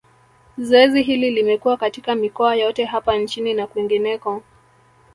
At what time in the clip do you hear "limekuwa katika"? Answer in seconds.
1.31-2.15